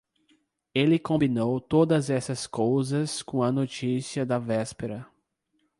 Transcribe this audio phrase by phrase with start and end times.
[0.73, 5.05] Ele combinou todas essas cousas com a notícia da véspera.